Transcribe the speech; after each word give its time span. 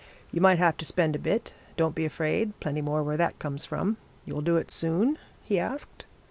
'You 0.31 0.41
might 0.41 0.57
have 0.57 0.77
to 0.77 0.83
spend 0.85 1.15
a 1.15 1.19
bit. 1.19 1.53
Don't 1.77 1.93
be 1.93 2.05
afraid 2.05 2.59
plenty 2.59 2.81
more 2.81 3.03
where 3.03 3.17
that 3.17 3.37
comes 3.37 3.65
from. 3.65 3.97
You'll 4.25 4.41
do 4.41 4.57
it 4.57 4.71
soon?' 4.71 5.19
he 5.43 5.59
asked. 5.59 6.05